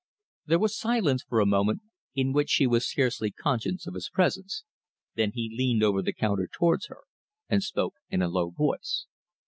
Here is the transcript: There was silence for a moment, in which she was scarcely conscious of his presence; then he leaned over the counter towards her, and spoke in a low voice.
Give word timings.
There 0.47 0.57
was 0.57 0.75
silence 0.75 1.21
for 1.21 1.39
a 1.39 1.45
moment, 1.45 1.81
in 2.15 2.33
which 2.33 2.49
she 2.49 2.65
was 2.65 2.87
scarcely 2.89 3.29
conscious 3.29 3.85
of 3.85 3.93
his 3.93 4.09
presence; 4.09 4.63
then 5.13 5.31
he 5.35 5.53
leaned 5.55 5.83
over 5.83 6.01
the 6.01 6.11
counter 6.11 6.49
towards 6.51 6.87
her, 6.87 7.01
and 7.47 7.61
spoke 7.61 7.93
in 8.09 8.23
a 8.23 8.27
low 8.27 8.49
voice. 8.49 9.05